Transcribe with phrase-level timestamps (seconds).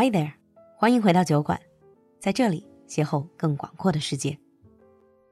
[0.00, 0.30] Hi there，
[0.76, 1.58] 欢迎回到酒馆，
[2.20, 4.38] 在这里邂逅更广阔的世界。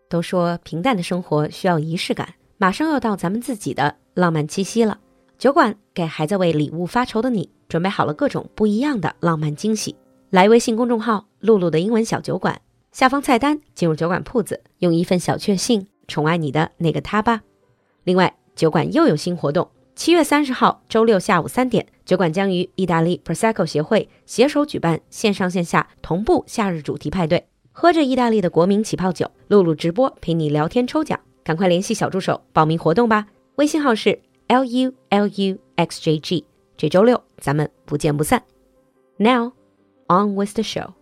[0.09, 4.99] 都说平淡的生活需要仪式感，马上要到咱们自己的浪漫七夕了。
[5.39, 9.95] 酒馆给还在为礼物发愁的你准备好了各种不一样的浪漫惊喜。
[10.31, 12.61] 来微信公众号“露露的英文小酒馆”，
[12.91, 17.41] 下方菜单进入酒馆铺子，用一份小确幸宠爱你的那个他吧。
[18.03, 38.44] 另外，酒馆又有新活动，七月三十号周六下午三点，酒馆将与意大利 Prosecco 协会携手举办线上线下同步夏日主题派对，喝着意大利的国民起泡酒，露露直播陪你聊天抽奖，赶快联系小助手报名活动吧，微信号是 l u l u x j g，这周六咱们不见不散。
[39.18, 39.54] Now
[40.08, 40.94] on with the show.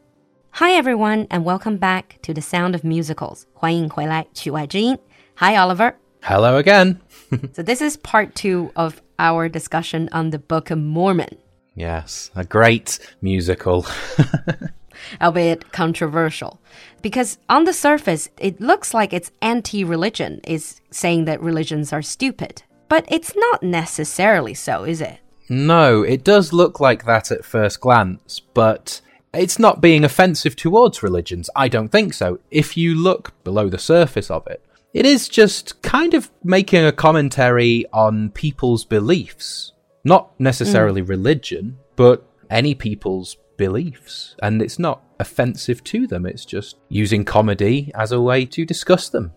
[0.52, 3.44] Hi everyone and welcome back to the Sound of Musicals.
[3.54, 4.98] 欢迎回来曲外之音。
[5.36, 5.94] Hi Oliver.
[6.22, 6.98] Hello again.
[7.54, 11.37] So this is part two of our discussion on the Book of Mormon,
[11.75, 13.87] yes, a great musical.
[15.21, 16.61] albeit controversial.
[17.03, 22.63] Because on the surface, it looks like it's anti-religion, is saying that religions are stupid.
[22.89, 25.19] But it's not necessarily so, is it?
[25.49, 29.01] no, it does look like that at first glance, but
[29.33, 31.51] it's not being offensive towards religions.
[31.55, 32.39] I don't think so.
[32.51, 36.93] If you look below the surface of it, it is just kind of making a
[36.93, 39.73] commentary on people's beliefs.
[40.05, 44.37] Not necessarily religion, but any people's beliefs.
[44.41, 49.09] And it's not offensive to them, it's just using comedy as a way to discuss
[49.09, 49.33] them.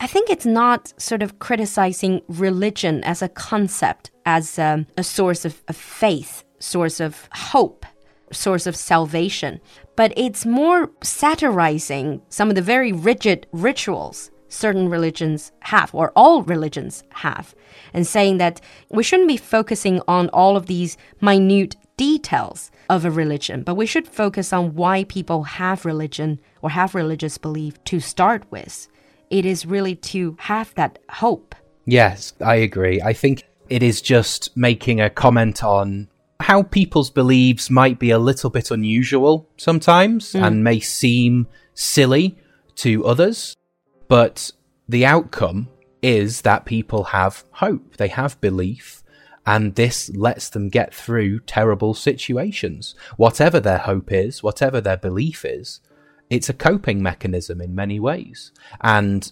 [0.00, 5.44] I think it's not sort of criticizing religion as a concept, as um, a source
[5.44, 7.86] of, of faith, source of hope,
[8.32, 9.60] source of salvation,
[9.96, 16.42] but it's more satirizing some of the very rigid rituals certain religions have, or all
[16.42, 17.54] religions have,
[17.92, 18.60] and saying that
[18.90, 23.86] we shouldn't be focusing on all of these minute details of a religion, but we
[23.86, 28.88] should focus on why people have religion or have religious belief to start with
[29.30, 31.54] it is really to have that hope.
[31.86, 33.00] Yes, I agree.
[33.02, 36.08] I think it is just making a comment on
[36.40, 40.42] how people's beliefs might be a little bit unusual sometimes mm.
[40.42, 42.36] and may seem silly
[42.76, 43.56] to others,
[44.08, 44.50] but
[44.88, 45.68] the outcome
[46.02, 49.02] is that people have hope, they have belief,
[49.46, 52.94] and this lets them get through terrible situations.
[53.16, 55.80] Whatever their hope is, whatever their belief is,
[56.30, 58.52] it's a coping mechanism in many ways.
[58.80, 59.30] And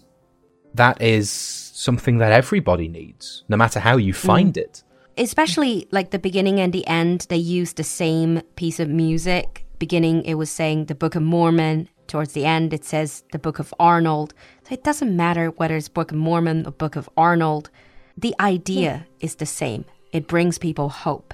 [0.73, 4.17] that is something that everybody needs, no matter how you mm.
[4.17, 4.83] find it.
[5.17, 9.65] Especially like the beginning and the end, they use the same piece of music.
[9.79, 11.89] Beginning, it was saying the Book of Mormon.
[12.07, 14.33] Towards the end, it says the Book of Arnold.
[14.63, 17.69] So it doesn't matter whether it's Book of Mormon or Book of Arnold.
[18.17, 19.25] The idea hmm.
[19.25, 19.85] is the same.
[20.11, 21.33] It brings people hope.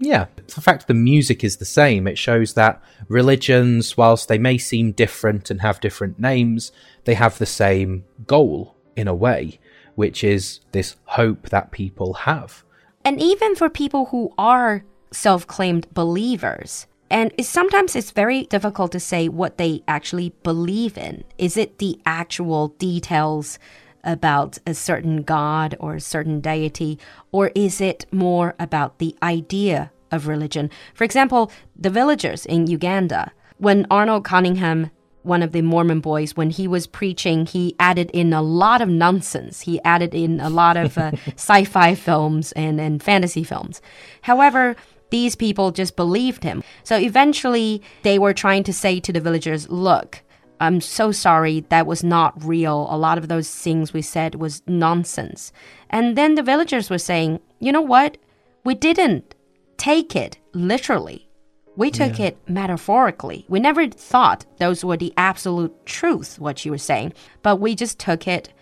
[0.00, 4.56] Yeah, the fact the music is the same, it shows that religions, whilst they may
[4.56, 6.70] seem different and have different names,
[7.04, 9.58] they have the same goal in a way,
[9.96, 12.62] which is this hope that people have.
[13.04, 19.00] And even for people who are self-claimed believers, and it's, sometimes it's very difficult to
[19.00, 21.24] say what they actually believe in.
[21.38, 23.58] Is it the actual details
[24.04, 26.98] about a certain god or a certain deity,
[27.32, 30.70] or is it more about the idea of religion?
[30.94, 34.90] For example, the villagers in Uganda, when Arnold Cunningham
[35.22, 38.88] one of the Mormon boys, when he was preaching, he added in a lot of
[38.88, 39.60] nonsense.
[39.60, 43.82] He added in a lot of uh, sci fi films and, and fantasy films.
[44.22, 44.74] However,
[45.10, 46.62] these people just believed him.
[46.84, 50.22] So eventually, they were trying to say to the villagers, look,
[50.60, 52.88] I'm so sorry, that was not real.
[52.90, 55.52] A lot of those things we said was nonsense.
[55.90, 58.18] And then the villagers were saying, you know what?
[58.64, 59.34] We didn't
[59.76, 61.28] take it literally.
[61.76, 63.44] We took it metaphorically.
[63.48, 68.00] We never thought those were the absolute truth, what you were saying, but we just
[68.00, 68.52] took it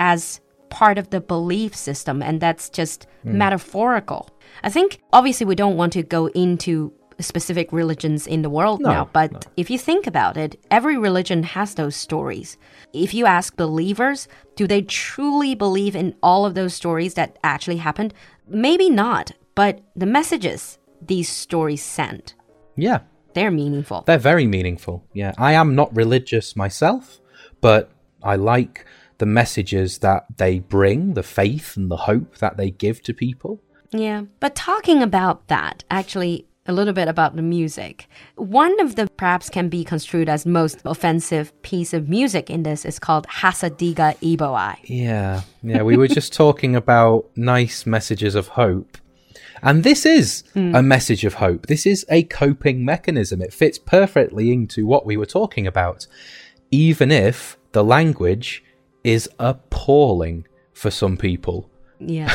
[0.00, 0.40] as
[0.74, 3.38] part of the belief system, and that's just hmm.
[3.38, 4.28] metaphorical.
[4.64, 8.90] I think obviously we don't want to go into specific religions in the world No,
[8.90, 9.38] now, but no.
[9.56, 12.58] if you think about it, every religion has those stories.
[12.92, 14.26] If you ask believers,
[14.56, 18.12] do they truly believe in all of those stories that actually happened?
[18.48, 22.34] Maybe not, but the messages these stories send,
[22.74, 23.00] Yeah,
[23.34, 24.02] they're meaningful.
[24.06, 25.04] they're very meaningful.
[25.12, 27.20] Yeah, I am not religious myself,
[27.60, 27.92] but
[28.24, 28.84] I like
[29.24, 33.58] the messages that they bring, the faith and the hope that they give to people.
[33.90, 34.24] Yeah.
[34.38, 38.06] But talking about that, actually, a little bit about the music.
[38.36, 42.84] One of the perhaps can be construed as most offensive piece of music in this
[42.84, 44.76] is called Hasa Diga Eebowai.
[44.84, 45.80] Yeah, yeah.
[45.80, 48.98] We were just talking about nice messages of hope.
[49.62, 50.74] And this is hmm.
[50.74, 51.68] a message of hope.
[51.68, 53.40] This is a coping mechanism.
[53.40, 56.06] It fits perfectly into what we were talking about.
[56.70, 58.62] Even if the language
[59.04, 61.70] is appalling for some people.
[62.00, 62.28] Yeah.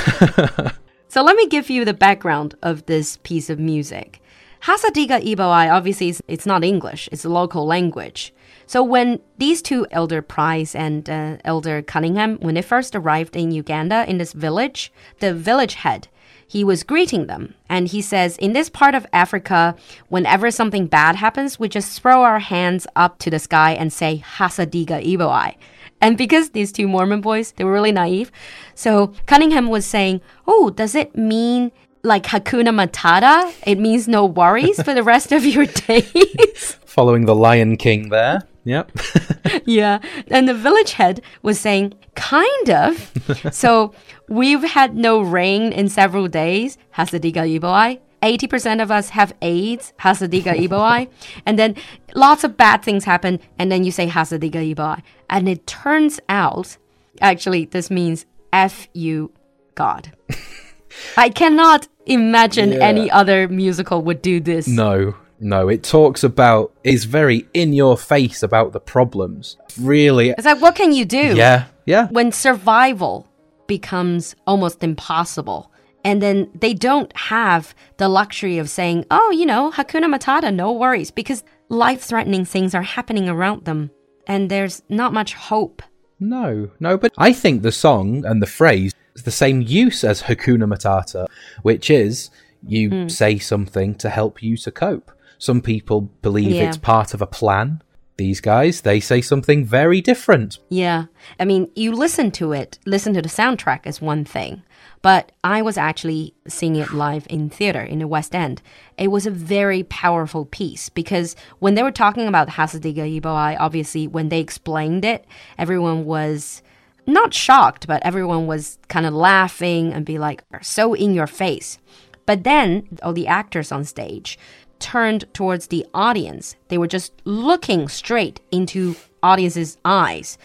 [1.09, 4.21] so let me give you the background of this piece of music.
[4.61, 8.33] Hasa Diga Eebowai, obviously, is- it's not English, it's a local language.
[8.67, 13.51] So when these two, Elder Price and uh, Elder Cunningham, when they first arrived in
[13.51, 16.07] Uganda in this village, the village head,
[16.45, 17.55] he was greeting them.
[17.67, 19.75] And he says, in this part of Africa,
[20.09, 24.23] whenever something bad happens, we just throw our hands up to the sky and say,
[24.37, 25.55] Hasa Diga Eebowai.
[26.01, 28.31] And because these two Mormon boys, they were really naive.
[28.75, 31.71] So Cunningham was saying, Oh, does it mean
[32.03, 33.53] like Hakuna Matata?
[33.67, 36.77] It means no worries for the rest of your days?
[36.85, 38.41] Following the Lion King there.
[38.63, 38.91] Yep.
[39.65, 39.99] yeah.
[40.29, 43.11] And the village head was saying, Kind of.
[43.51, 43.93] so
[44.27, 46.77] we've had no rain in several days.
[46.95, 47.99] Hasa Diga Eebowai.
[48.21, 51.09] 80% of us have AIDS, Hasa Diga Eebowai.
[51.45, 51.75] And then
[52.13, 55.01] lots of bad things happen, and then you say Hasa Diga Eebowai.
[55.29, 56.77] And it turns out,
[57.21, 59.31] actually, this means F you,
[59.75, 60.11] God.
[61.17, 62.79] I cannot imagine Yeah.
[62.79, 64.67] any other musical would do this.
[64.67, 65.69] No, no.
[65.69, 69.55] It talks about, is very in your face about the problems.
[69.79, 70.31] Really.
[70.31, 71.35] It's like, what can you do?
[71.35, 72.07] Yeah, yeah.
[72.09, 73.27] when survival
[73.67, 75.71] becomes almost impossible
[76.03, 80.71] and then they don't have the luxury of saying oh you know hakuna matata no
[80.71, 83.91] worries because life-threatening things are happening around them
[84.27, 85.81] and there's not much hope
[86.21, 90.23] No, no, but I think the song and the phrase is the same use as
[90.23, 91.23] Hakuna Matata,
[91.69, 92.29] which is
[92.75, 93.07] you Hmm.
[93.07, 95.07] say something to help you to cope.
[95.37, 96.67] Some people believe Yeah.
[96.67, 97.81] it's part of a plan.
[98.17, 100.51] These guys, they say something very different.
[100.83, 101.01] yeah
[101.41, 104.53] i mean you listen to it listen to the soundtrack is one thing
[105.01, 108.61] but i was actually seeing it live in theater in the west end
[108.97, 113.55] it was a very powerful piece because when they were talking about hasa diga eebowai
[113.59, 115.25] obviously when they explained it
[115.57, 116.61] everyone was
[117.09, 121.79] not shocked, but everyone was kind of laughing and be like, so in your face.
[122.25, 124.37] But then all the actors on stage
[124.79, 126.55] turned towards the audience.
[126.69, 130.37] They were just looking straight into audience's eyes.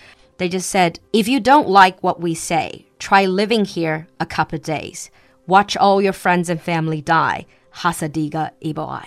[0.45, 4.59] They just said, if you don't like what we say, try living here a couple
[4.59, 5.11] days.
[5.47, 7.47] Watch all your friends and family die.
[7.77, 9.07] Hasadiga Iboai.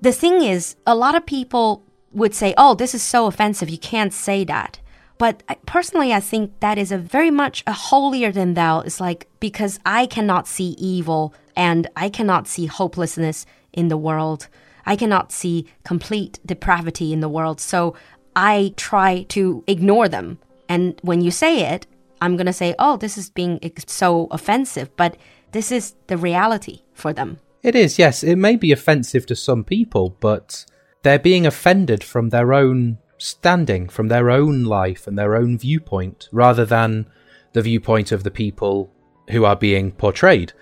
[0.00, 3.78] The thing is, a lot of people would say, oh, this is so offensive, you
[3.78, 4.80] can't say that.
[5.16, 8.80] But personally, I think that is a very much a holier than thou.
[8.80, 14.48] It's like, because I cannot see evil and I cannot see hopelessness in the world.
[14.84, 17.60] I cannot see complete depravity in the world.
[17.60, 17.94] So
[18.34, 20.38] I try to ignore them.
[20.68, 21.86] And when you say it,
[22.20, 24.94] I'm going to say, oh, this is being so offensive.
[24.96, 25.16] But
[25.52, 27.38] this is the reality for them.
[27.62, 28.22] It is, yes.
[28.22, 30.64] It may be offensive to some people, but
[31.02, 36.28] they're being offended from their own standing, from their own life and their own viewpoint,
[36.32, 37.06] rather than
[37.52, 38.92] the viewpoint of the people
[39.30, 40.52] who are being portrayed.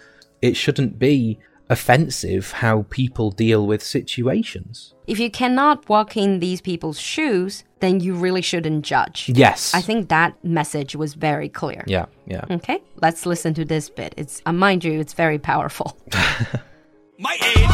[0.40, 1.38] It shouldn't be
[1.68, 4.94] offensive how people deal with situations.
[5.06, 9.28] If you cannot walk in these people's shoes, then you really shouldn't judge.
[9.28, 9.74] Yes.
[9.74, 11.84] I think that message was very clear.
[11.86, 12.44] Yeah, yeah.
[12.50, 14.14] Okay, let's listen to this bit.
[14.16, 15.96] It's, uh, mind you, it's very powerful.
[17.18, 17.66] my age.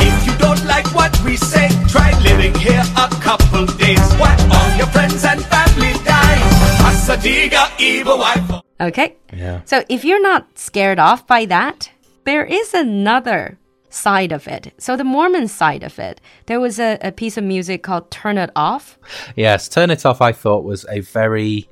[0.00, 4.00] If you don't like what we say, try living here a couple days.
[4.14, 6.40] What all your friends and family die.
[6.80, 8.62] Hasa Diga Eebowai.
[8.80, 9.16] Okay?
[9.32, 9.60] Yeah.
[9.64, 11.90] So if you're not scared off by that,
[12.24, 13.58] there is another
[13.90, 14.72] side of it.
[14.78, 18.38] So the Mormon side of it, there was a, a piece of music called Turn
[18.38, 18.98] It Off.
[19.36, 21.68] Yes, Turn It Off, I thought was a very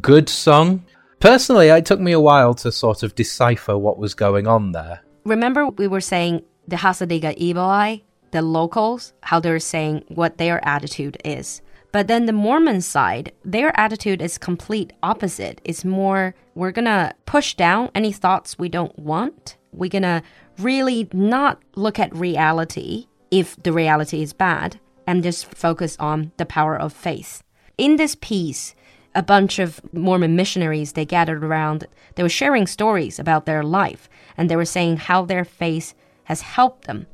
[0.00, 0.84] good song.
[1.20, 5.00] Personally, it took me a while to sort of decipher what was going on there.
[5.24, 10.64] Remember, we were saying the Hasa Diga Eebowai, the locals, how they're saying what their
[10.66, 11.62] attitude is.
[11.92, 15.60] But then the Mormon side, their attitude is complete opposite.
[15.64, 19.56] It's more, we're gonna push down any thoughts we don't want.
[19.72, 20.22] We're gonna
[20.58, 26.46] really not look at reality if the reality is bad and just focus on the
[26.46, 27.42] power of faith.
[27.78, 28.74] In this piece,
[29.14, 31.86] a bunch of Mormon missionaries they gathered around.
[32.14, 35.94] They were sharing stories about their life and they were saying how their faith
[36.24, 37.06] has helped them.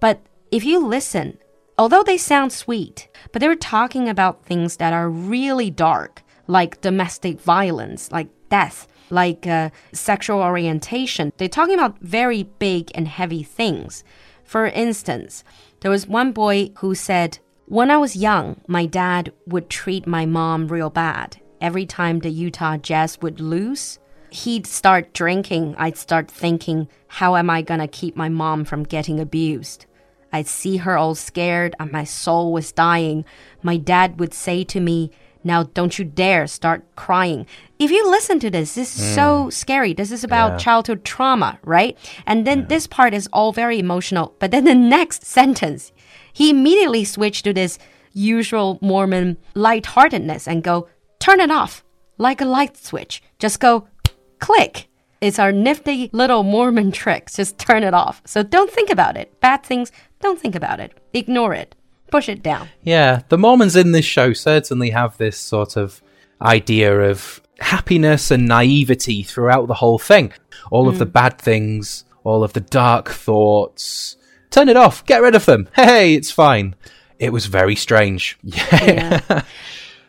[0.00, 0.20] But
[0.52, 1.38] if you listen,
[1.76, 6.80] although they sound sweet, but they were talking about things that are really dark, like
[6.80, 11.32] domestic violence, like death, like uh, sexual orientation.
[11.36, 14.04] They're talking about very big and heavy things.
[14.44, 15.44] For instance,
[15.80, 20.26] there was one boy who said, When I was young, my dad would treat my
[20.26, 21.36] mom real bad.
[21.60, 23.98] Every time the Utah Jazz would lose,
[24.30, 29.20] he'd start drinking, I'd start thinking, how am I gonna keep my mom from getting
[29.20, 29.86] abused?
[30.32, 33.24] I'd see her all scared and my soul was dying.
[33.62, 35.10] My dad would say to me,
[35.44, 37.46] now don't you dare start crying.
[37.78, 39.14] If you listen to this, this is hmm.
[39.14, 39.94] so scary.
[39.94, 40.58] This is about Yeah.
[40.58, 41.96] childhood trauma, right?
[42.26, 44.34] And then this part is all very emotional.
[44.38, 45.92] But then the next sentence,
[46.32, 47.78] he immediately switched to this
[48.12, 51.84] usual Mormon lightheartedness and go, turn it off
[52.18, 53.22] like a light switch.
[53.38, 53.86] Just go
[54.38, 54.88] click.
[55.20, 57.30] It's our nifty little Mormon trick.
[57.30, 58.22] Just turn it off.
[58.24, 59.40] So don't think about it.
[59.40, 60.92] Bad things, don't think about it.
[61.12, 61.74] Ignore it.
[62.10, 62.68] Push it down.
[62.82, 66.02] Yeah, the Mormons in this show certainly have this sort of
[66.42, 70.32] idea of happiness and naivety throughout the whole thing.
[70.70, 71.12] All of the mm.
[71.12, 74.16] bad things, all of the dark thoughts.
[74.50, 75.68] Turn it off, get rid of them.
[75.76, 76.74] Hey, it's fine.
[77.18, 78.38] It was very strange.
[78.42, 79.20] Yeah.
[79.28, 79.42] Yeah.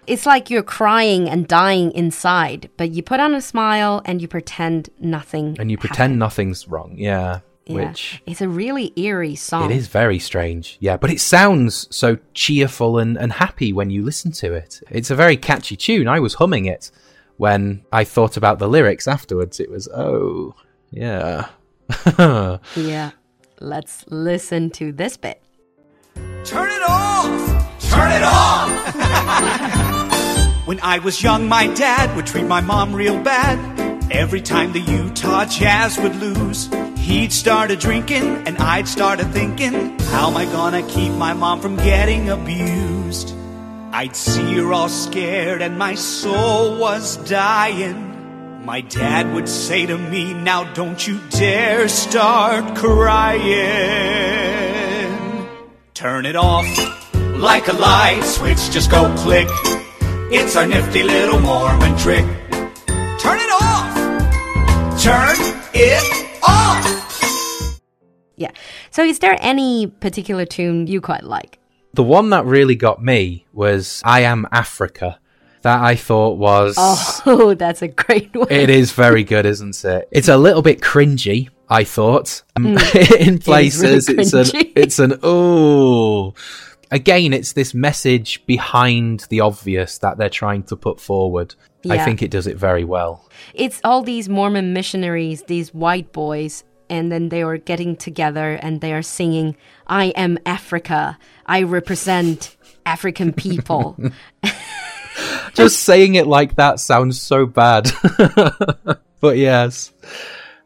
[0.08, 4.28] it's like you're crying and dying inside, but you put on a smile and you
[4.28, 5.58] pretend nothing.
[5.60, 6.96] And you pretend nothing's wrong.
[6.98, 7.42] Yeah.
[7.72, 7.90] Yeah.
[7.90, 9.72] Which it's a really eerie song.
[9.72, 10.78] it is very strange.
[10.80, 14.82] Yeah, but it sounds so cheerful and, and happy when you listen to it.
[14.90, 16.08] It's a very catchy tune.
[16.08, 16.92] I was humming it
[17.38, 19.60] when I thought about the lyrics afterwards.
[19.60, 20.56] It was, oh,
[20.92, 21.48] yeah.
[22.76, 23.12] Yeah.
[23.60, 25.42] Let's listen to this bit.
[26.44, 27.80] Turn it off!
[27.92, 28.72] Turn it off!
[30.68, 33.60] when I was young, my dad would treat my mom real bad.
[34.12, 36.70] Every time the Utah Jazz would lose,
[37.02, 41.34] he'd start a drinking, and I'd start a thinking, how am I gonna keep my
[41.34, 43.36] mom from getting abused?
[43.92, 48.08] I'd see her all scared, and my soul was dying.
[48.64, 53.42] My dad would say to me, Now don't you dare start crying.
[55.94, 56.66] Turn it off
[57.36, 59.50] like a light switch, just go click.
[60.32, 62.26] It's our nifty little Mormon trick.
[63.20, 63.71] Turn it off!
[68.92, 71.62] So is there any particular tune you quite like?
[71.94, 75.20] the one that really got me was I Am Africa.
[75.64, 76.76] That I thought was.
[76.78, 78.48] Oh, that's a great one.
[78.50, 80.08] It is very good, isn't it?
[80.12, 82.42] It's a little bit cringy, I thought.
[82.56, 82.78] Um,
[83.20, 84.46] in places, really it's an
[84.76, 86.34] it's an oh.
[86.90, 91.56] Again, it's this message behind the obvious that they're trying to put forward.
[91.90, 93.30] I think it does it very well.
[93.54, 98.82] It's all these Mormon missionaries, these white boys, and then they were getting together and
[98.82, 99.56] they are singing,
[99.88, 101.18] I am Africa.
[101.46, 103.98] I represent African people.
[105.54, 107.90] Just saying it like that sounds so bad.
[109.22, 109.94] but yes.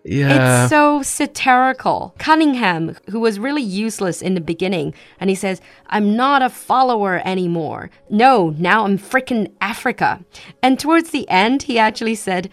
[0.04, 0.64] Yeah.
[0.64, 2.16] It's so satirical.
[2.18, 7.22] Cunningham, who was really useless in the beginning, and he says, I'm not a follower
[7.26, 7.90] anymore.
[8.10, 10.24] No, now I'm freaking Africa.
[10.62, 12.50] And towards the end, he actually said,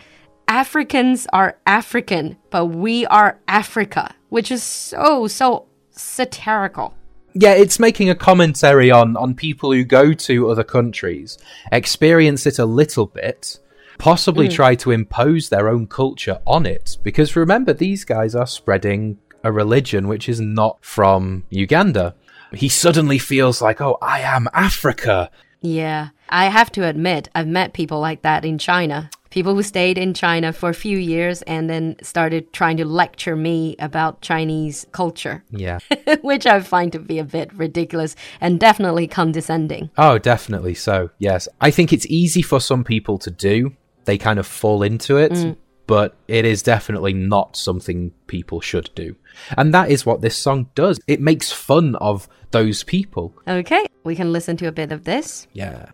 [0.53, 6.93] Africans are African, but we are Africa, which is so, so satirical.
[7.33, 11.39] yeah, it's making a commentary on on people who go to other countries,
[11.73, 13.61] experience it a little bit,
[13.97, 14.53] possibly mm.
[14.53, 16.99] try to impose their own culture on it.
[17.03, 22.15] Because remember, these guys are spreading a religion which is not from Uganda.
[22.53, 25.31] He suddenly feels like, oh, I am Africa.
[25.63, 29.09] Yeah, I have to admit, I've met people like that in China.
[29.33, 33.35] People who stayed in China for a few years and then started trying to lecture
[33.35, 35.43] me about Chinese culture.
[35.51, 35.79] Yeah.
[36.21, 39.89] which I find to be a bit ridiculous and definitely condescending.
[39.97, 41.09] Oh, definitely so.
[41.19, 41.49] Yes.
[41.63, 43.75] I think it's easy for some people to do.
[44.05, 45.57] They kind of fall into it, mm.
[45.87, 49.17] but it is definitely not something people should do.
[49.57, 51.01] And that is what this song does.
[51.07, 53.35] It makes fun of those people.
[53.49, 55.47] Okay, we can listen to a bit of this.
[55.55, 55.87] Yeah.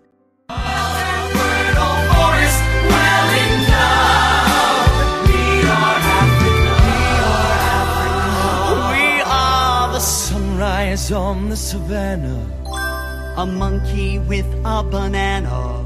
[11.12, 12.44] On the savannah.
[13.36, 15.84] A monkey with a banana.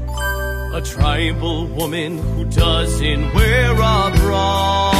[0.73, 4.91] A tribal woman who doesn't wear a bra.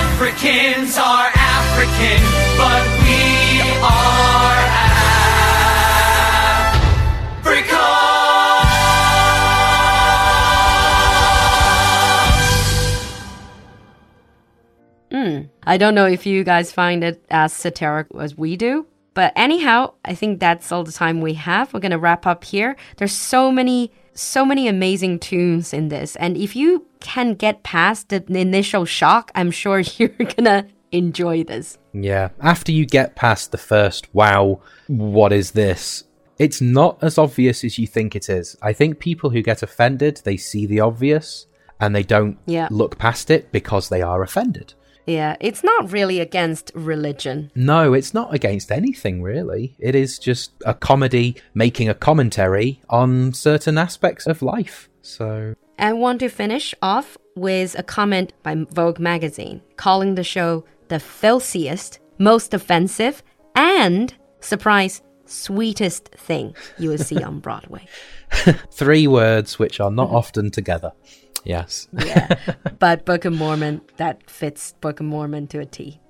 [0.00, 2.22] Africans are African,
[2.56, 4.85] but we are
[15.66, 18.86] I don't know if you guys find it as satirical as we do.
[19.14, 21.72] But anyhow, I think that's all the time we have.
[21.72, 22.76] We're going to wrap up here.
[22.98, 26.16] There's so many so many amazing tunes in this.
[26.16, 31.44] And if you can get past the initial shock, I'm sure you're going to enjoy
[31.44, 31.76] this.
[31.92, 32.30] Yeah.
[32.40, 36.04] After you get past the first, wow, what is this?
[36.38, 38.56] It's not as obvious as you think it is.
[38.62, 41.46] I think people who get offended, they see the obvious
[41.80, 42.68] and they don't Yeah.
[42.70, 44.72] look past it because they are offended.
[45.06, 47.52] Yeah, it's not really against religion.
[47.54, 49.76] No, it's not against anything really.
[49.78, 54.88] It is just a comedy making a commentary on certain aspects of life.
[55.02, 60.64] So, I want to finish off with a comment by Vogue magazine calling the show
[60.88, 63.22] the filthiest, most offensive,
[63.54, 67.86] and surprise, sweetest thing you will see on Broadway.
[68.72, 70.16] three words which are not mm-hmm.
[70.16, 70.92] often together.
[71.46, 71.88] Yes.
[71.92, 72.38] Yeah,
[72.78, 76.00] but Book of Mormon, that fits Book of Mormon to a T.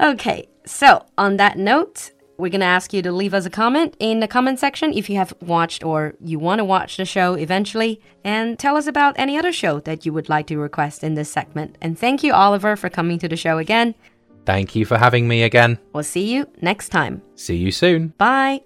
[0.00, 3.94] Okay, so on that note, we're going to ask you to leave us a comment
[4.00, 7.34] in the comment section if you have watched or you want to watch the show
[7.34, 11.14] eventually, and tell us about any other show that you would like to request in
[11.14, 11.76] this segment.
[11.80, 13.94] And thank you, Oliver, for coming to the show again.
[14.44, 15.78] Thank you for having me again.
[15.92, 17.22] We'll see you next time.
[17.36, 18.08] See you soon.
[18.18, 18.62] Bye.